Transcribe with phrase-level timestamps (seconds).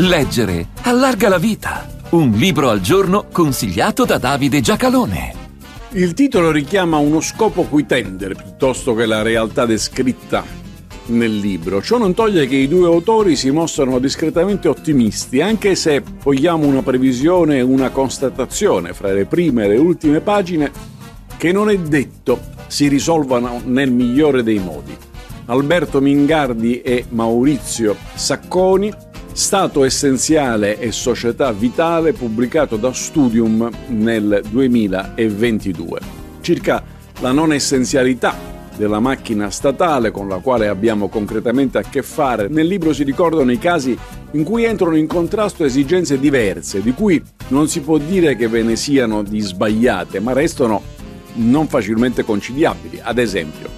[0.00, 1.84] Leggere allarga la vita.
[2.10, 5.34] Un libro al giorno consigliato da Davide Giacalone.
[5.94, 10.44] Il titolo richiama uno scopo cui tendere piuttosto che la realtà descritta
[11.06, 11.82] nel libro.
[11.82, 16.82] Ciò non toglie che i due autori si mostrano discretamente ottimisti, anche se vogliamo una
[16.82, 20.70] previsione e una constatazione fra le prime e le ultime pagine
[21.36, 22.38] che non è detto
[22.68, 24.96] si risolvano nel migliore dei modi.
[25.46, 28.92] Alberto Mingardi e Maurizio Sacconi
[29.38, 36.00] Stato essenziale e società vitale pubblicato da Studium nel 2022.
[36.40, 36.82] Circa
[37.20, 38.34] la non essenzialità
[38.76, 43.52] della macchina statale con la quale abbiamo concretamente a che fare, nel libro si ricordano
[43.52, 43.96] i casi
[44.32, 48.64] in cui entrano in contrasto esigenze diverse, di cui non si può dire che ve
[48.64, 50.82] ne siano di sbagliate, ma restano
[51.34, 52.98] non facilmente conciliabili.
[53.00, 53.68] Ad esempio,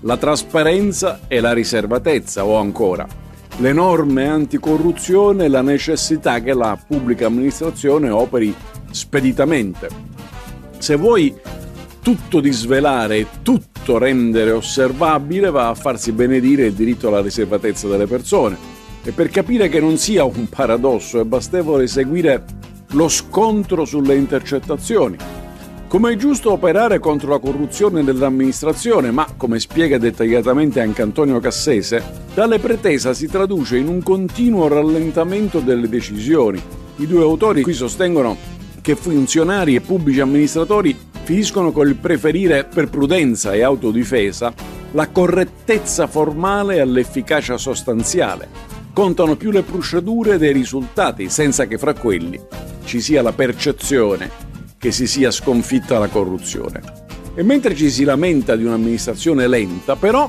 [0.00, 3.28] la trasparenza e la riservatezza o ancora
[3.60, 8.54] le norme anticorruzione e la necessità che la pubblica amministrazione operi
[8.90, 9.88] speditamente.
[10.78, 11.34] Se vuoi
[12.00, 18.06] tutto disvelare e tutto rendere osservabile, va a farsi benedire il diritto alla riservatezza delle
[18.06, 18.56] persone.
[19.04, 22.44] E per capire che non sia un paradosso è bastevole seguire
[22.92, 25.39] lo scontro sulle intercettazioni
[25.90, 32.00] come è giusto operare contro la corruzione dell'amministrazione, ma come spiega dettagliatamente anche Antonio Cassese,
[32.32, 36.62] tale pretesa si traduce in un continuo rallentamento delle decisioni.
[36.98, 38.36] I due autori qui sostengono
[38.80, 44.54] che funzionari e pubblici amministratori finiscono col preferire per prudenza e autodifesa
[44.92, 48.46] la correttezza formale all'efficacia sostanziale.
[48.92, 52.40] Contano più le procedure dei risultati, senza che fra quelli
[52.84, 54.39] ci sia la percezione
[54.80, 56.80] che si sia sconfitta la corruzione.
[57.34, 60.28] E mentre ci si lamenta di un'amministrazione lenta, però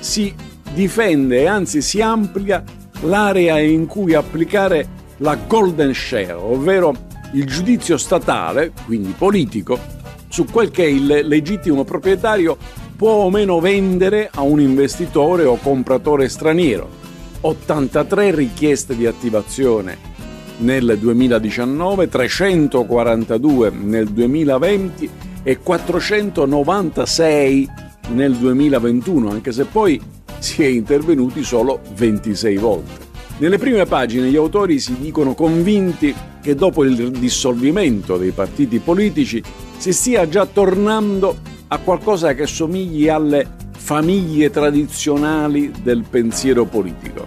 [0.00, 0.34] si
[0.74, 2.64] difende e anzi si amplia
[3.02, 6.92] l'area in cui applicare la golden share, ovvero
[7.34, 9.78] il giudizio statale, quindi politico,
[10.26, 12.56] su quel che il legittimo proprietario
[12.96, 16.96] può o meno vendere a un investitore o compratore straniero.
[17.42, 20.17] 83 richieste di attivazione
[20.58, 25.10] nel 2019, 342 nel 2020
[25.42, 27.68] e 496
[28.10, 30.00] nel 2021, anche se poi
[30.38, 33.06] si è intervenuti solo 26 volte.
[33.38, 39.42] Nelle prime pagine gli autori si dicono convinti che dopo il dissolvimento dei partiti politici
[39.76, 41.36] si stia già tornando
[41.68, 47.26] a qualcosa che somigli alle famiglie tradizionali del pensiero politico.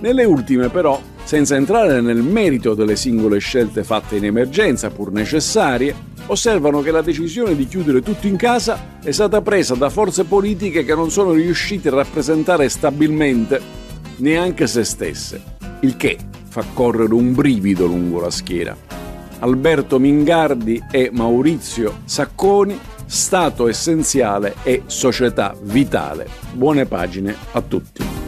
[0.00, 5.94] Nelle ultime però senza entrare nel merito delle singole scelte fatte in emergenza, pur necessarie,
[6.26, 10.84] osservano che la decisione di chiudere tutto in casa è stata presa da forze politiche
[10.84, 13.60] che non sono riuscite a rappresentare stabilmente
[14.16, 15.42] neanche se stesse,
[15.80, 16.18] il che
[16.48, 18.76] fa correre un brivido lungo la schiena.
[19.40, 26.26] Alberto Mingardi e Maurizio Sacconi, Stato essenziale e società vitale.
[26.52, 28.23] Buone pagine a tutti.